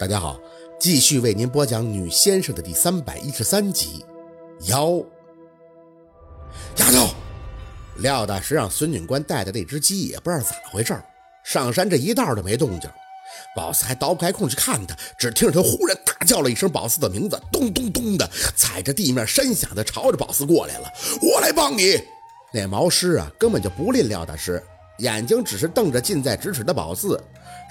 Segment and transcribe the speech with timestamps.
[0.00, 0.40] 大家好，
[0.78, 4.02] 继续为您播讲《女先生》的第三百一十三集。
[4.62, 4.92] 妖
[6.76, 7.10] 丫头，
[7.98, 11.04] 廖大师让孙警官带的那只鸡也不知道咋回事儿
[11.44, 12.88] 上山这一道都没动静。
[13.54, 18.26] 宝四还倒不开空去看他，只听着他忽然大叫了一声宝四的名字，咚咚咚的
[18.56, 20.90] 踩着地面山响的朝着宝四过来了。
[21.20, 22.02] 我来帮你！
[22.54, 24.64] 那毛师啊，根本就不吝廖大师，
[25.00, 27.20] 眼睛只是瞪着近在咫尺的宝四。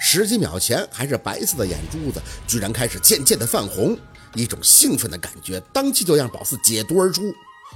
[0.00, 3.98] 十几秒前还是白色的眼珠子，居然开始渐渐的泛红，
[4.34, 7.22] 一种兴奋的感觉当即就让宝四解毒而出。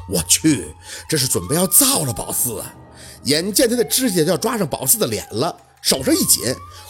[0.08, 0.74] 我去，
[1.08, 2.74] 这是准备要造了宝四啊！
[3.24, 6.42] 眼见他的指甲就要抓上宝四的脸了，手上一紧，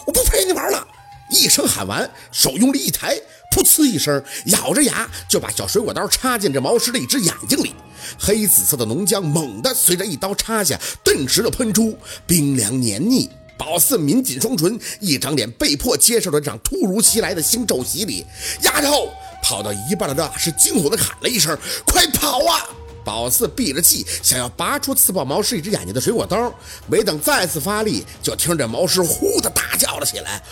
[0.07, 0.87] 我不陪你玩了！
[1.35, 3.17] 一声喊完，手用力一抬，
[3.53, 7.75] 噗呲一声，咬着牙就把小水果刀插进这毛师的一只眼睛里，
[8.19, 13.29] 黑紫色的浓浆猛地随着一刀插下，顿时就喷出，冰凉黏腻。
[13.57, 18.25] 宝四抿紧双唇，一张脸被迫接受了这场突如其来的腥臭洗礼。
[18.63, 19.09] 丫头，
[19.43, 22.69] 跑到一半的廖大师惊恐地喊了一声：“快跑啊！”
[23.05, 26.53] 宝四闭着气，想要拔出刺爆毛师一只眼睛的水果刀，
[26.87, 30.43] 没等再次发力，就听着毛师呼的大叫了起来。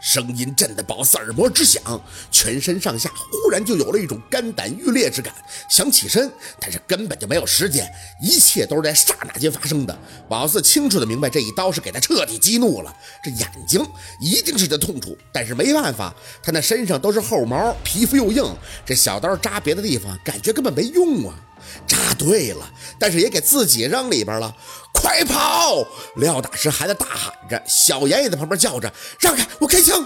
[0.00, 1.82] 声音震得宝四耳膜直响，
[2.30, 5.34] 全身上下忽然就有了一种肝胆欲裂之感，
[5.68, 7.90] 想起身，但是根本就没有时间，
[8.22, 9.98] 一切都是在刹那间发生的。
[10.28, 13.84] 宝四清楚的明白，这一刀是给他彻底激怒了，这眼睛
[14.20, 18.44] 一定是这痛处，但是没办法，他那身上都是厚毛，皮肤又硬，
[18.84, 21.34] 这小刀扎别的地方，感觉根本没用啊。
[21.86, 24.54] 扎对了，但是也给自己扔里边了。
[24.92, 25.86] 快跑！
[26.16, 30.04] 廖大师还在大喊着，小严也在旁边叫着：“让开，我开枪！”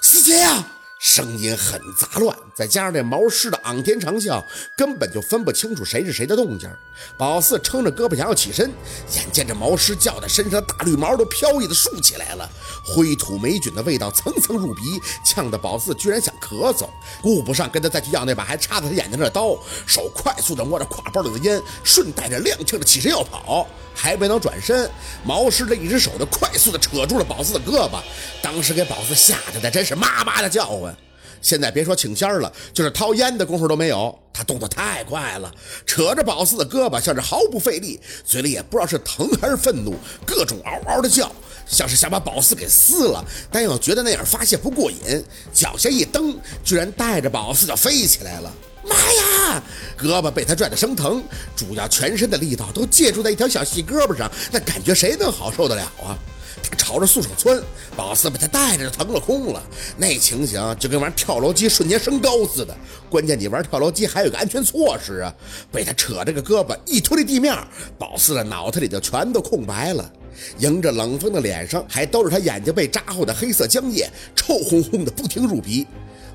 [0.00, 0.64] 死劫呀！
[1.08, 4.42] 声音很杂乱，再加上这毛师的昂天长啸，
[4.76, 6.68] 根本就分不清楚谁是谁的动静。
[7.16, 8.72] 宝四撑着胳膊想要起身，
[9.14, 12.50] 眼见着毛师叫的身上大绿毛都飘逸的竖起来了，
[12.84, 16.88] 灰土霉菌的味道层层入鼻，呛得宝四居然想咳嗽。
[17.22, 23.64] 顾不上跟他再去要那把还插在他眼睛的刀，手快速的摸着挎包里的烟，顺带着踉跄的起身要跑，
[23.94, 24.90] 还没能转身，
[25.24, 28.00] 毛师的一只手就快速的扯住了宝四的胳膊，
[28.42, 30.95] 当时给宝四吓得那真是妈妈的叫唤。
[31.40, 34.16] 现在别说请仙儿了，就是掏烟的功夫都没有。
[34.32, 35.50] 他动作太快了，
[35.86, 39.94] 扯着宝四的胳膊，像是毫不费力，嘴里也不知道是疼还是愤怒，
[40.26, 41.32] 各种嗷嗷的叫，
[41.66, 43.24] 像是想把宝四给撕了。
[43.50, 48.52] 但又觉得那样发泄不过瘾，脚下一蹬，居然带着宝四就飞起来了。
[48.84, 49.62] 妈呀！
[49.98, 51.24] 胳膊被他拽得生疼，
[51.56, 56.18] 主要全身的力道都借助在一条小细胳膊上，那感觉谁能好受得了啊？
[56.62, 57.62] 他朝着宿舍窜，
[57.96, 59.62] 宝四被他带着就腾了空了。
[59.96, 62.76] 那情形就跟玩跳楼机瞬间升高似的。
[63.08, 65.34] 关键你玩跳楼机还有个安全措施啊！
[65.70, 67.56] 被他扯着个胳膊一推离地面，
[67.98, 70.10] 宝四的脑袋里就全都空白了。
[70.58, 75.86] 迎着冷风的脸上还都是他眼睛被扎后的黑色浆液，臭烘烘的不停入鼻。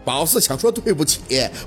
[0.04, 1.22] 宝四想说对不起，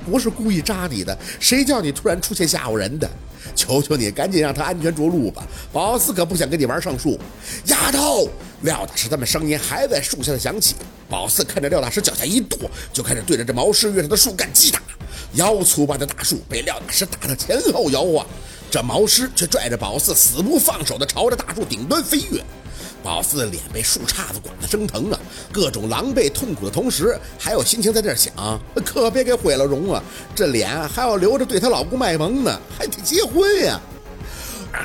[0.04, 3.08] 不是故意扎你的，谁叫你突然出现吓唬人的？
[3.54, 5.46] 求求你，赶紧让他安全着陆吧！
[5.72, 7.18] 宝四可不想跟你玩上树。
[7.66, 8.28] 丫头，
[8.62, 10.74] 廖大师他们声音还在树下响起。
[11.08, 12.58] 宝四看着廖大师脚下一跺，
[12.92, 14.80] 就开始对着这毛师院上的树干击打。
[15.34, 18.26] 腰粗般的大树被廖大师打得前后摇晃，
[18.70, 22.42] 这毛师却拽着宝四死不放手的朝着大树顶端飞跃。
[23.04, 25.20] 宝四的脸被树杈子刮得生疼啊，
[25.52, 28.32] 各种狼狈痛苦的同时，还有心情在这想：
[28.82, 30.02] 可别给毁了容啊！
[30.34, 33.78] 这脸还要留着对他老公卖萌呢，还得结婚呀！
[34.72, 34.80] 啊！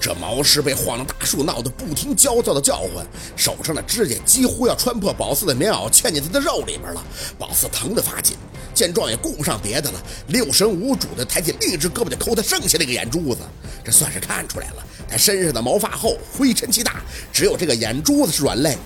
[0.00, 3.06] 这毛师被晃的大树闹得不停焦躁的叫唤，
[3.36, 7.00] 手上的指甲几乎要穿破宝四的棉袄，嵌进他的肉里边了。
[7.38, 8.36] 宝四疼得发紧，
[8.74, 13.42] 见状也顾不上别的了，六神无主的抬起另一只胳膊就抠他剩下那个眼珠子，
[13.88, 14.86] 这算是看出来了。
[15.10, 16.96] 他身上的毛发厚，灰尘气大，
[17.32, 18.76] 只有这个眼珠子是软肋。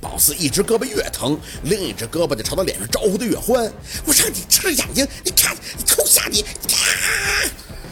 [0.00, 3.72] 宝四一只胳膊越疼，另一只胳膊就朝他脸上招呼的越欢。
[4.04, 6.44] 我让你吃眼睛，你看，你抠下你！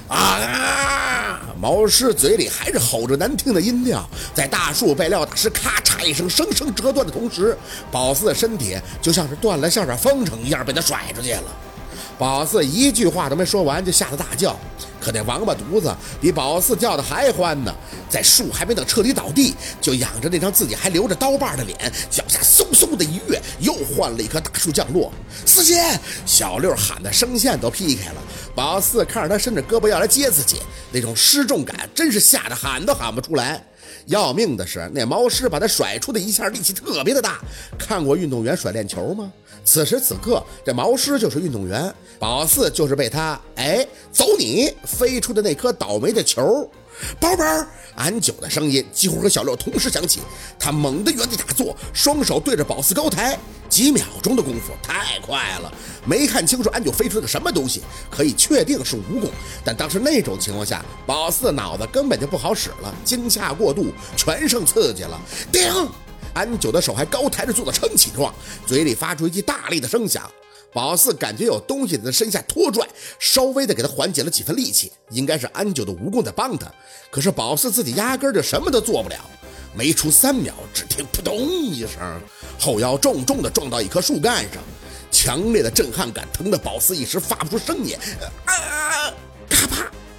[0.09, 1.55] 啊啊！
[1.61, 7.57] 毛师嘴里还是吼着难听的音调，在大树被廖大师咔嚓一声生生折断的同时，
[7.93, 11.45] 宝四的身体就像是断了线的风筝一样被他甩出去了。
[12.19, 14.57] 宝四一句话都没说完，就吓得大叫。
[14.99, 17.73] 可那王八犊子比宝四叫的还欢呢，
[18.09, 21.79] 在树还没等彻底倒地，就仰着那张自己还留着刀把的脸，
[22.11, 25.13] 脚下嗖嗖的一跃，又换了一棵大树降落。
[25.45, 25.85] 四姐，
[26.25, 28.21] 小六喊的声线都劈开了。
[28.55, 30.61] 宝四看着他伸着胳膊要来接自己，
[30.91, 33.63] 那种失重感真是吓得喊都喊不出来。
[34.07, 37.41] 要命的是，那毛师把他甩出的一下力气特别的大。
[37.79, 39.33] 看过运动员甩链球吗？
[39.65, 46.71] 此时此刻，这毛师就是运动员，宝四就是被他哎走你飞出的那颗倒霉的球。
[47.19, 47.69] 宝贝儿！
[47.95, 50.21] 安九的声音几乎和小六同时响起，
[50.59, 53.39] 他猛地原地打坐，双手对着宝四高抬。
[53.69, 55.73] 几秒钟的功夫太快了，
[56.05, 59.29] 没看清楚安九飞出了个什么东西，可以确定是蜈蚣。
[59.65, 65.21] 但当时那种情况下，宝四的脑子根本就不好使了，惊吓过度，全剩刺激了。
[65.51, 65.89] 叮！
[66.33, 68.33] 安九的手还高抬着做的撑起状，
[68.67, 70.31] 嘴里发出一记大力的声响。
[70.77, 72.87] 宝四感觉有东西在身下拖拽，
[73.19, 74.93] 稍微的给他缓解了几分力气。
[75.09, 76.71] 应该是安九的蜈蚣在帮他，
[77.11, 79.17] 可是宝四自己压根就什么都做不了。
[79.75, 82.21] 没出三秒，只听扑通一声，
[82.61, 84.63] 后腰重重的撞到一棵树干上，
[85.11, 87.97] 强烈的震撼感疼得宝四一时发不出声音。
[88.45, 88.76] 啊！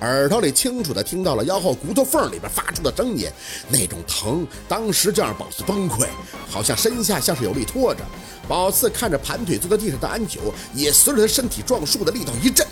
[0.01, 3.27] 耳朵里清楚的听到了腰后骨头缝里边发出的声音，
[3.67, 6.05] 那种疼当时就让宝四崩溃，
[6.49, 8.01] 好像身下像是有力拖着。
[8.47, 12.65] 宝四看着盘腿坐在地上的安九，也随着他身体撞树的力道一震，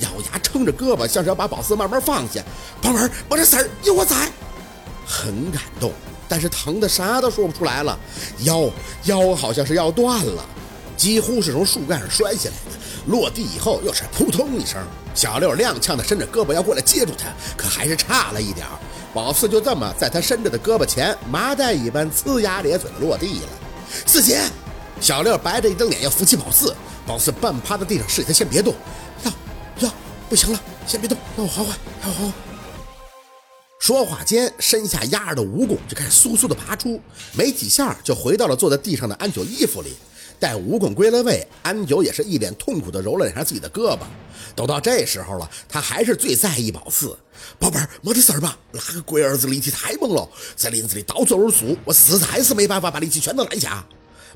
[0.00, 2.42] 咬牙撑着胳膊，像是要把宝四慢慢放下。
[2.80, 4.16] 宝儿，我这丝儿有我在，
[5.06, 5.92] 很感动，
[6.28, 7.98] 但是疼的啥都说不出来了。
[8.40, 8.70] 腰
[9.04, 10.44] 腰好像是要断了，
[10.96, 12.79] 几乎是从树干上摔下来的。
[13.06, 14.80] 落地以后又是扑通一声，
[15.14, 18.72] 小六踉跄的伸着胳膊要过来接住他，可还是差了一点儿。
[19.12, 23.48] 宝四就这么在他伸着的胳膊前，麻袋一般呲牙咧嘴的落地了。
[24.06, 24.40] 四姐。
[25.00, 26.76] 小六白着一张脸要扶起宝四，
[27.06, 28.74] 宝四半趴在地上示意他先别动。
[29.24, 29.32] 要
[29.78, 29.90] 要，
[30.28, 32.32] 不行了，先别动，让我缓缓，让我缓缓。
[33.78, 37.00] 说话间，身下压着的蜈蚣就开始簌簌的爬出，
[37.32, 39.96] 没几下就回到了坐在地上的安九衣服里。
[40.40, 44.00] 待蜈蚣归了位，安九也是一脸痛苦的揉了一下自己的胳膊。
[44.56, 47.16] 都到这时候了，他还是最在意宝四。
[47.58, 48.58] 宝贝儿，没这事儿吧？
[48.72, 53.84] 那个龟儿子力气太猛了，在林子里到处而速，我实在是没办法把力气全都揽下。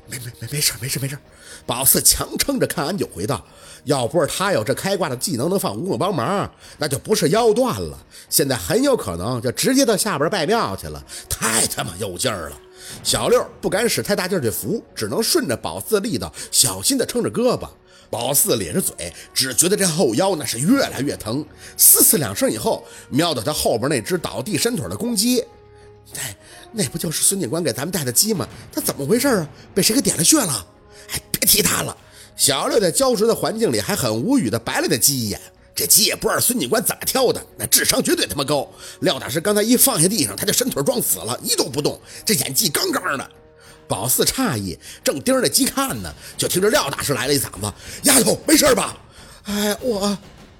[0.07, 1.17] 没没没没事没事没事，
[1.65, 3.43] 宝四强撑着看安九回道
[3.85, 7.97] ：“要不是他有这开挂的技能能放蜈蚣帮忙，那就不是腰断了，
[8.29, 12.57] 现在很有可能就直接到下边拜庙去了，太他妈有劲儿了。”
[13.03, 17.67] 小六不敢使太大劲儿去扶，只能顺着宝四的力道，小心的撑着胳膊。
[18.09, 21.43] 宝四咧着嘴，只觉得这后腰那是越来越疼。
[21.75, 25.43] 嘶嘶两声以后，瞄到他后边那只倒地伸腿的公鸡。
[26.13, 26.21] 那
[26.71, 28.47] 那不就是孙警官给咱们带的鸡吗？
[28.71, 29.49] 他怎么回事啊？
[29.73, 30.65] 被谁给点了穴了？
[31.11, 31.97] 哎，别提他了。
[32.37, 35.41] 小六在礁石的环境里还很无语的白了那鸡一眼。
[35.75, 38.65] 这鸡也不知道孙警官怎么挑的，那智商绝对他妈高。
[39.01, 43.29] 廖大师刚才一放下地上，他就伸腿装死了，一动不动，这演技杠杠的。
[43.87, 47.71] 宝四诧异，正盯着鸡看呢，就听着廖大师来了一嗓子
[48.03, 48.97] ：“丫头，没事吧？”
[49.43, 50.17] 哎，我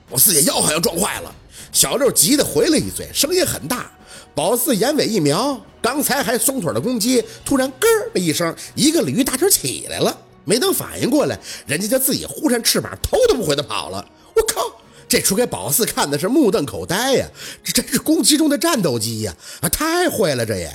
[0.10, 1.34] 我四姐腰好像撞坏了。
[1.72, 3.90] 小六急得回了一嘴，声音很大。
[4.36, 10.16] 宝四眼尾一瞄，刚才还松腿的公鸡突然咯的一声，一个鲤鱼打挺起来了。
[10.44, 14.06] 没等反应过来，人家就自己忽扇翅膀，头都不回的跑了。
[14.36, 14.75] 我靠！
[15.08, 17.28] 这出给宝四看的是目瞪口呆呀！
[17.64, 19.36] 这真是攻击中的战斗机呀！
[19.62, 20.72] 啊，太会了，这也。